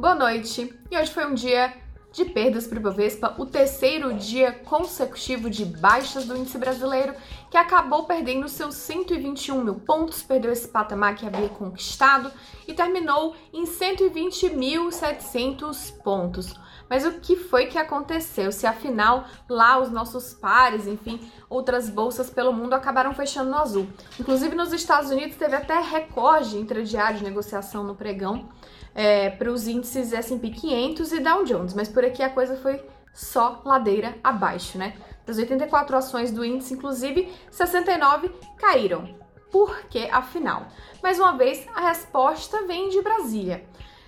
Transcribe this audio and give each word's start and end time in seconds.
Boa 0.00 0.14
noite! 0.14 0.74
E 0.90 0.96
hoje 0.96 1.12
foi 1.12 1.26
um 1.26 1.34
dia 1.34 1.74
de 2.10 2.24
perdas 2.24 2.66
para 2.66 2.78
o 2.78 2.80
Ibovespa, 2.80 3.34
o 3.36 3.44
terceiro 3.44 4.14
dia 4.14 4.50
consecutivo 4.50 5.50
de 5.50 5.62
baixas 5.62 6.24
do 6.24 6.38
índice 6.38 6.56
brasileiro, 6.56 7.14
que 7.50 7.56
acabou 7.56 8.04
perdendo 8.04 8.48
seus 8.48 8.76
121 8.76 9.64
mil 9.64 9.74
pontos, 9.74 10.22
perdeu 10.22 10.52
esse 10.52 10.68
patamar 10.68 11.16
que 11.16 11.26
havia 11.26 11.48
conquistado 11.48 12.30
e 12.66 12.72
terminou 12.72 13.34
em 13.52 13.64
120.700 13.64 16.00
pontos. 16.02 16.54
Mas 16.88 17.04
o 17.04 17.20
que 17.20 17.36
foi 17.36 17.66
que 17.66 17.76
aconteceu? 17.78 18.50
Se 18.50 18.66
afinal 18.66 19.26
lá 19.48 19.78
os 19.78 19.90
nossos 19.90 20.34
pares, 20.34 20.86
enfim, 20.86 21.30
outras 21.48 21.88
bolsas 21.88 22.28
pelo 22.30 22.52
mundo 22.52 22.74
acabaram 22.74 23.14
fechando 23.14 23.50
no 23.50 23.58
azul. 23.58 23.86
Inclusive 24.18 24.56
nos 24.56 24.72
Estados 24.72 25.10
Unidos 25.10 25.36
teve 25.36 25.54
até 25.54 25.78
recorde 25.78 26.56
intradiário 26.56 27.18
de 27.18 27.24
negociação 27.24 27.84
no 27.84 27.94
pregão 27.94 28.48
é, 28.94 29.30
para 29.30 29.50
os 29.50 29.66
índices 29.68 30.12
S&P 30.12 30.50
500 30.50 31.12
e 31.12 31.20
Dow 31.20 31.44
Jones, 31.44 31.74
mas 31.74 31.88
por 31.88 32.04
aqui 32.04 32.22
a 32.22 32.30
coisa 32.30 32.56
foi 32.56 32.82
só 33.12 33.60
ladeira 33.64 34.16
abaixo, 34.22 34.78
né? 34.78 34.94
Das 35.26 35.38
84 35.38 35.96
ações 35.96 36.32
do 36.32 36.44
índice, 36.44 36.74
inclusive, 36.74 37.32
69 37.50 38.30
caíram. 38.58 39.14
Por 39.50 39.82
que, 39.86 40.08
afinal? 40.10 40.66
Mais 41.02 41.18
uma 41.18 41.36
vez, 41.36 41.66
a 41.74 41.88
resposta 41.88 42.66
vem 42.66 42.88
de 42.88 43.02
Brasília. 43.02 43.64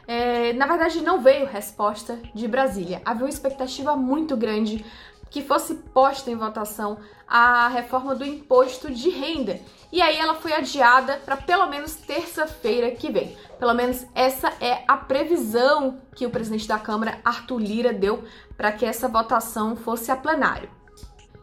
É, 0.06 0.52
na 0.52 0.66
verdade, 0.66 1.00
não 1.00 1.20
veio 1.20 1.46
resposta 1.46 2.18
de 2.34 2.46
Brasília. 2.46 3.02
Havia 3.04 3.24
uma 3.24 3.30
expectativa 3.30 3.96
muito 3.96 4.36
grande 4.36 4.84
que 5.30 5.42
fosse 5.42 5.74
posta 5.74 6.30
em 6.30 6.36
votação 6.36 6.98
a 7.26 7.66
reforma 7.68 8.14
do 8.14 8.24
imposto 8.24 8.90
de 8.90 9.08
renda. 9.08 9.58
E 9.90 10.02
aí 10.02 10.18
ela 10.18 10.34
foi 10.34 10.52
adiada 10.52 11.20
para 11.24 11.36
pelo 11.36 11.66
menos 11.66 11.94
terça-feira 11.94 12.90
que 12.90 13.10
vem. 13.10 13.36
Pelo 13.58 13.72
menos 13.72 14.06
essa 14.14 14.52
é 14.60 14.84
a 14.86 14.96
previsão 14.96 16.02
que 16.14 16.26
o 16.26 16.30
presidente 16.30 16.68
da 16.68 16.78
Câmara, 16.78 17.18
Arthur 17.24 17.58
Lira, 17.58 17.92
deu 17.92 18.22
para 18.56 18.72
que 18.72 18.84
essa 18.84 19.08
votação 19.08 19.74
fosse 19.74 20.10
a 20.10 20.16
plenário. 20.16 20.68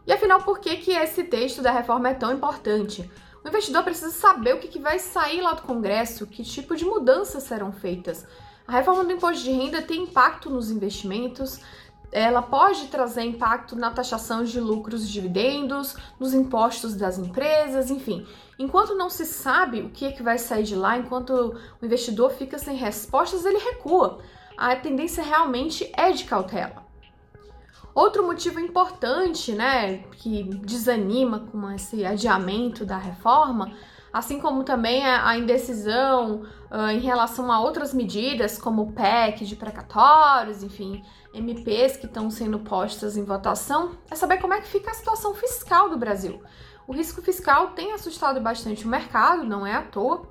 E 0.06 0.12
afinal, 0.12 0.42
por 0.42 0.58
que, 0.58 0.76
que 0.76 0.92
esse 0.92 1.24
texto 1.24 1.62
da 1.62 1.70
reforma 1.70 2.08
é 2.08 2.14
tão 2.14 2.32
importante? 2.32 3.10
O 3.44 3.48
investidor 3.48 3.82
precisa 3.82 4.10
saber 4.10 4.54
o 4.54 4.58
que, 4.58 4.68
que 4.68 4.78
vai 4.78 4.98
sair 4.98 5.40
lá 5.40 5.52
do 5.52 5.62
Congresso, 5.62 6.26
que 6.26 6.42
tipo 6.42 6.76
de 6.76 6.84
mudanças 6.84 7.42
serão 7.42 7.72
feitas. 7.72 8.26
A 8.66 8.72
reforma 8.72 9.04
do 9.04 9.12
imposto 9.12 9.42
de 9.42 9.50
renda 9.50 9.82
tem 9.82 10.02
impacto 10.02 10.50
nos 10.50 10.70
investimentos, 10.70 11.60
ela 12.12 12.42
pode 12.42 12.88
trazer 12.88 13.22
impacto 13.22 13.76
na 13.76 13.90
taxação 13.90 14.42
de 14.42 14.60
lucros 14.60 15.04
e 15.04 15.08
dividendos, 15.08 15.96
nos 16.18 16.34
impostos 16.34 16.94
das 16.94 17.18
empresas, 17.18 17.90
enfim. 17.90 18.26
Enquanto 18.58 18.94
não 18.94 19.08
se 19.08 19.24
sabe 19.24 19.80
o 19.80 19.90
que, 19.90 20.06
é 20.06 20.12
que 20.12 20.22
vai 20.22 20.36
sair 20.36 20.64
de 20.64 20.74
lá, 20.74 20.98
enquanto 20.98 21.56
o 21.80 21.86
investidor 21.86 22.30
fica 22.32 22.58
sem 22.58 22.76
respostas, 22.76 23.44
ele 23.44 23.58
recua. 23.58 24.18
A 24.56 24.74
tendência 24.76 25.22
realmente 25.22 25.90
é 25.96 26.10
de 26.10 26.24
cautela. 26.24 26.89
Outro 27.94 28.24
motivo 28.24 28.60
importante, 28.60 29.52
né, 29.52 29.98
que 30.12 30.44
desanima 30.44 31.40
com 31.40 31.70
esse 31.70 32.04
adiamento 32.04 32.84
da 32.84 32.96
reforma, 32.96 33.72
assim 34.12 34.40
como 34.40 34.64
também 34.64 35.04
a, 35.04 35.36
indecisão 35.36 36.42
uh, 36.70 36.90
em 36.90 37.00
relação 37.00 37.50
a 37.50 37.60
outras 37.60 37.94
medidas, 37.94 38.58
como 38.58 38.82
o 38.82 38.92
PEC 38.92 39.44
de 39.44 39.56
precatórios, 39.56 40.62
enfim, 40.62 41.02
MPs 41.32 41.96
que 41.96 42.06
estão 42.06 42.30
sendo 42.30 42.58
postas 42.60 43.16
em 43.16 43.24
votação, 43.24 43.92
é 44.10 44.16
saber 44.16 44.38
como 44.38 44.54
é 44.54 44.60
que 44.60 44.68
fica 44.68 44.90
a 44.90 44.94
situação 44.94 45.34
fiscal 45.34 45.88
do 45.88 45.96
Brasil. 45.96 46.40
O 46.86 46.92
risco 46.92 47.22
fiscal 47.22 47.68
tem 47.68 47.92
assustado 47.92 48.40
bastante 48.40 48.84
o 48.84 48.88
mercado, 48.88 49.44
não 49.44 49.64
é 49.64 49.74
à 49.74 49.82
toa. 49.82 50.22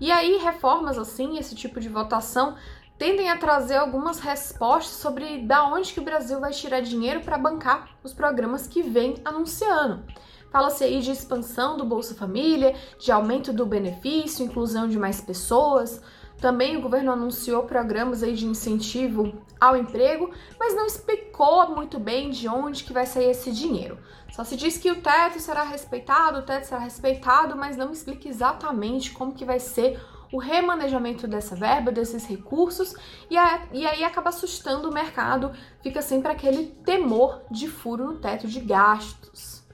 E 0.00 0.10
aí, 0.10 0.36
reformas 0.38 0.98
assim, 0.98 1.38
esse 1.38 1.54
tipo 1.54 1.80
de 1.80 1.88
votação, 1.88 2.56
tendem 2.98 3.30
a 3.30 3.38
trazer 3.38 3.76
algumas 3.76 4.18
respostas 4.18 4.96
sobre 4.96 5.38
da 5.46 5.64
onde 5.64 5.92
que 5.92 6.00
o 6.00 6.04
Brasil 6.04 6.40
vai 6.40 6.50
tirar 6.52 6.80
dinheiro 6.80 7.20
para 7.20 7.38
bancar 7.38 7.88
os 8.02 8.12
programas 8.12 8.66
que 8.66 8.82
vem 8.82 9.14
anunciando. 9.24 10.02
Fala-se 10.50 10.82
aí 10.82 11.00
de 11.00 11.12
expansão 11.12 11.76
do 11.76 11.84
Bolsa 11.84 12.14
Família, 12.14 12.74
de 12.98 13.12
aumento 13.12 13.52
do 13.52 13.64
benefício, 13.64 14.44
inclusão 14.44 14.88
de 14.88 14.98
mais 14.98 15.20
pessoas. 15.20 16.02
Também 16.40 16.76
o 16.76 16.80
governo 16.80 17.12
anunciou 17.12 17.64
programas 17.64 18.22
aí 18.22 18.32
de 18.32 18.46
incentivo 18.46 19.32
ao 19.60 19.76
emprego, 19.76 20.30
mas 20.58 20.74
não 20.74 20.86
explicou 20.86 21.68
muito 21.70 21.98
bem 21.98 22.30
de 22.30 22.48
onde 22.48 22.84
que 22.84 22.92
vai 22.92 23.06
sair 23.06 23.30
esse 23.30 23.52
dinheiro. 23.52 23.98
Só 24.32 24.42
se 24.42 24.56
diz 24.56 24.78
que 24.78 24.90
o 24.90 25.02
teto 25.02 25.38
será 25.40 25.64
respeitado, 25.64 26.38
o 26.38 26.42
teto 26.42 26.64
será 26.64 26.80
respeitado, 26.80 27.56
mas 27.56 27.76
não 27.76 27.92
explica 27.92 28.28
exatamente 28.28 29.10
como 29.10 29.34
que 29.34 29.44
vai 29.44 29.58
ser 29.58 30.00
o 30.00 30.17
remanejamento 30.36 31.26
dessa 31.26 31.56
verba, 31.56 31.90
desses 31.90 32.26
recursos, 32.26 32.94
e, 33.30 33.36
a, 33.38 33.62
e 33.72 33.86
aí 33.86 34.04
acaba 34.04 34.28
assustando 34.28 34.90
o 34.90 34.92
mercado, 34.92 35.52
fica 35.82 36.02
sempre 36.02 36.30
aquele 36.30 36.66
temor 36.84 37.42
de 37.50 37.66
furo 37.68 38.04
no 38.04 38.18
teto 38.18 38.46
de 38.46 38.60
gastos. 38.60 39.66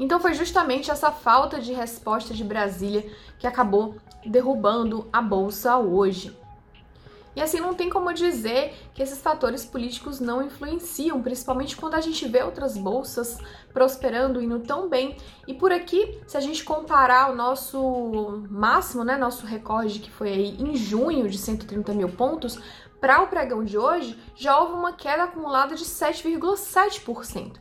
Então 0.00 0.18
foi 0.18 0.32
justamente 0.32 0.90
essa 0.90 1.10
falta 1.10 1.60
de 1.60 1.72
resposta 1.72 2.32
de 2.32 2.44
Brasília 2.44 3.04
que 3.38 3.46
acabou 3.46 3.96
derrubando 4.24 5.08
a 5.12 5.20
bolsa 5.20 5.76
hoje. 5.76 6.34
E 7.38 7.40
assim 7.40 7.60
não 7.60 7.72
tem 7.72 7.88
como 7.88 8.12
dizer 8.12 8.74
que 8.92 9.00
esses 9.00 9.20
fatores 9.20 9.64
políticos 9.64 10.18
não 10.18 10.42
influenciam, 10.42 11.22
principalmente 11.22 11.76
quando 11.76 11.94
a 11.94 12.00
gente 12.00 12.26
vê 12.26 12.42
outras 12.42 12.76
bolsas 12.76 13.38
prosperando, 13.72 14.42
indo 14.42 14.58
tão 14.58 14.88
bem. 14.88 15.16
E 15.46 15.54
por 15.54 15.70
aqui, 15.70 16.20
se 16.26 16.36
a 16.36 16.40
gente 16.40 16.64
comparar 16.64 17.30
o 17.30 17.36
nosso 17.36 18.42
máximo, 18.50 19.04
né, 19.04 19.16
nosso 19.16 19.46
recorde 19.46 20.00
que 20.00 20.10
foi 20.10 20.30
aí 20.30 20.56
em 20.60 20.74
junho 20.74 21.28
de 21.28 21.38
130 21.38 21.94
mil 21.94 22.08
pontos, 22.08 22.58
para 23.00 23.22
o 23.22 23.28
pregão 23.28 23.62
de 23.62 23.78
hoje, 23.78 24.18
já 24.34 24.58
houve 24.58 24.72
uma 24.72 24.94
queda 24.94 25.22
acumulada 25.22 25.76
de 25.76 25.84
7,7%. 25.84 27.52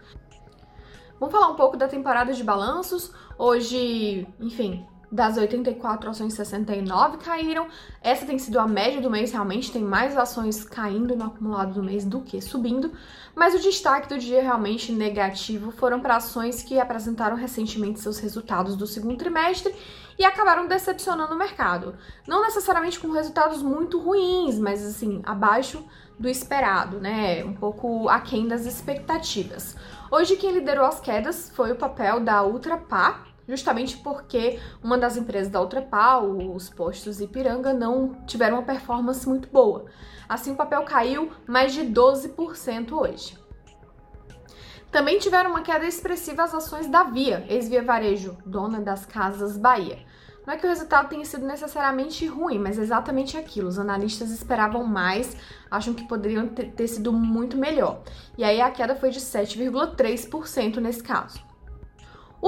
Vamos 1.20 1.32
falar 1.32 1.50
um 1.50 1.56
pouco 1.56 1.78
da 1.78 1.88
temporada 1.88 2.34
de 2.34 2.44
balanços. 2.44 3.12
Hoje, 3.38 4.28
enfim, 4.40 4.88
das 5.12 5.38
84 5.38 6.10
ações, 6.10 6.34
69 6.34 7.18
caíram. 7.18 7.68
Essa 8.02 8.26
tem 8.26 8.38
sido 8.38 8.60
a 8.60 8.68
média 8.68 9.02
do 9.02 9.10
mês, 9.10 9.32
realmente 9.32 9.72
tem 9.72 9.82
mais 9.82 10.18
ações 10.18 10.64
caindo 10.64 11.16
no 11.16 11.26
acumulado 11.26 11.74
do 11.74 11.84
mês 11.84 12.04
do 12.04 12.22
que 12.22 12.42
subindo. 12.42 12.92
Mas 13.34 13.54
o 13.54 13.60
destaque 13.60 14.10
do 14.10 14.18
dia 14.18 14.42
realmente 14.42 14.92
negativo 14.92 15.72
foram 15.72 16.00
para 16.00 16.18
ações 16.18 16.62
que 16.62 16.80
apresentaram 16.80 17.36
recentemente 17.36 18.00
seus 18.00 18.20
resultados 18.20 18.76
do 18.76 18.86
segundo 18.86 19.18
trimestre 19.18 19.74
e 20.18 20.26
acabaram 20.26 20.68
decepcionando 20.68 21.34
o 21.34 21.38
mercado. 21.38 21.96
Não 22.28 22.42
necessariamente 22.42 23.00
com 23.00 23.12
resultados 23.12 23.62
muito 23.62 24.00
ruins, 24.00 24.58
mas 24.58 24.84
assim, 24.84 25.22
abaixo 25.24 25.86
do 26.20 26.28
esperado, 26.28 27.00
né? 27.00 27.46
Um 27.46 27.54
pouco 27.54 28.10
aquém 28.10 28.48
das 28.48 28.66
expectativas. 28.66 29.76
Hoje 30.10 30.36
quem 30.36 30.52
liderou 30.52 30.86
as 30.86 31.00
quedas 31.00 31.52
foi 31.56 31.72
o 31.72 31.76
papel 31.76 32.20
da 32.20 32.44
Ultrapar, 32.44 33.27
justamente 33.48 33.98
porque 33.98 34.60
uma 34.84 34.98
das 34.98 35.18
empresas 35.18 35.52
da 35.52 35.62
Ultrapar, 35.62 36.24
os 36.24 36.70
postos 36.70 37.22
Ipiranga, 37.22 37.74
não 37.74 38.14
tiveram 38.26 38.58
uma 38.58 38.66
performance 38.66 39.28
muito 39.28 39.50
boa. 39.50 39.86
Assim, 40.28 40.52
o 40.52 40.56
papel 40.56 40.84
caiu 40.84 41.32
mais 41.48 41.74
de 41.74 41.82
12% 41.82 42.92
hoje. 42.92 43.38
Também 44.92 45.20
tiveram 45.20 45.52
uma 45.52 45.62
queda 45.62 45.86
expressiva 45.86 46.44
as 46.44 46.54
ações 46.54 46.88
da 46.88 47.04
Via, 47.04 47.46
ex-Via 47.50 47.84
Varejo, 47.84 48.38
dona 48.46 48.80
das 48.80 49.06
Casas 49.06 49.58
Bahia. 49.58 50.00
Não 50.46 50.54
é 50.54 50.58
que 50.58 50.66
o 50.66 50.70
resultado 50.70 51.10
tenha 51.10 51.26
sido 51.26 51.46
necessariamente 51.46 52.26
ruim, 52.26 52.58
mas 52.58 52.80
exatamente 52.80 53.38
aquilo. 53.38 53.68
Os 53.68 53.78
analistas 53.78 54.32
esperavam 54.32 54.86
mais, 54.86 55.36
acham 55.70 55.94
que 55.94 56.08
poderiam 56.08 56.48
ter 56.48 56.88
sido 56.88 57.12
muito 57.12 57.58
melhor. 57.58 58.02
E 58.38 58.46
aí 58.46 58.62
a 58.62 58.72
queda 58.72 58.96
foi 58.96 59.10
de 59.10 59.20
7,3% 59.20 60.78
nesse 60.78 61.04
caso. 61.04 61.47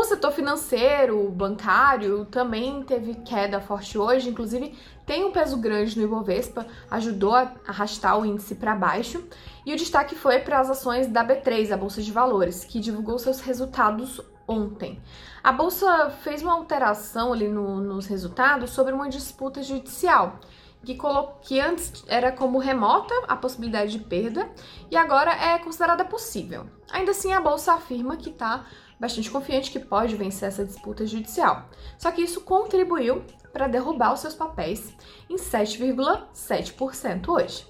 Setor 0.10 0.32
financeiro, 0.32 1.30
bancário, 1.30 2.26
também 2.26 2.82
teve 2.82 3.14
queda 3.14 3.62
forte 3.62 3.96
hoje, 3.96 4.28
inclusive 4.28 4.76
tem 5.06 5.24
um 5.24 5.32
peso 5.32 5.56
grande 5.56 5.96
no 5.96 6.04
Ibovespa, 6.04 6.66
ajudou 6.90 7.36
a 7.36 7.52
arrastar 7.68 8.20
o 8.20 8.26
índice 8.26 8.56
para 8.56 8.74
baixo. 8.74 9.24
E 9.64 9.72
o 9.72 9.78
destaque 9.78 10.16
foi 10.16 10.40
para 10.40 10.60
as 10.60 10.68
ações 10.68 11.06
da 11.06 11.24
B3, 11.24 11.72
a 11.72 11.78
Bolsa 11.78 12.02
de 12.02 12.12
Valores, 12.12 12.66
que 12.66 12.80
divulgou 12.80 13.20
seus 13.20 13.40
resultados 13.40 14.20
ontem. 14.48 15.00
A 15.44 15.52
bolsa 15.52 16.10
fez 16.24 16.42
uma 16.42 16.54
alteração 16.54 17.32
ali 17.32 17.48
no, 17.48 17.80
nos 17.80 18.08
resultados 18.08 18.72
sobre 18.72 18.94
uma 18.94 19.10
disputa 19.10 19.62
judicial. 19.62 20.40
Que, 20.84 20.98
que 21.42 21.60
antes 21.60 22.04
era 22.08 22.32
como 22.32 22.58
remota 22.58 23.14
a 23.28 23.36
possibilidade 23.36 23.92
de 23.92 24.00
perda 24.00 24.50
e 24.90 24.96
agora 24.96 25.32
é 25.32 25.60
considerada 25.60 26.06
possível. 26.06 26.68
Ainda 26.90 27.12
assim, 27.12 27.34
a 27.34 27.42
bolsa 27.42 27.74
afirma 27.74 28.16
que 28.16 28.30
está 28.30 28.66
bastante 29.00 29.32
confiante 29.32 29.72
que 29.72 29.80
pode 29.80 30.16
vencer 30.16 30.50
essa 30.50 30.66
disputa 30.66 31.08
judicial. 31.08 31.70
Só 31.98 32.12
que 32.12 32.22
isso 32.22 32.42
contribuiu 32.42 33.24
para 33.54 33.68
derrubar 33.68 34.14
os 34.14 34.20
seus 34.20 34.36
papéis 34.36 34.94
em 35.30 35.36
7,7% 35.36 37.30
hoje. 37.30 37.66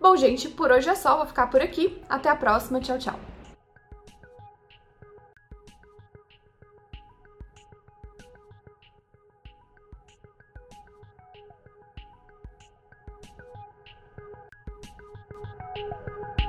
Bom, 0.00 0.16
gente, 0.16 0.48
por 0.48 0.70
hoje 0.70 0.88
é 0.88 0.94
só, 0.94 1.16
vou 1.16 1.26
ficar 1.26 1.48
por 1.48 1.60
aqui. 1.60 2.00
Até 2.08 2.28
a 2.28 2.36
próxima, 2.36 2.80
tchau, 2.80 2.98
tchau. 2.98 3.18
Música 15.74 16.41